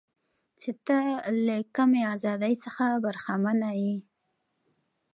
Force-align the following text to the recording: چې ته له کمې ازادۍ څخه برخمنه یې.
چې 0.61 0.71
ته 0.85 0.97
له 1.45 1.57
کمې 1.75 2.01
ازادۍ 2.15 2.53
څخه 2.63 2.85
برخمنه 3.05 3.69
یې. 3.81 3.95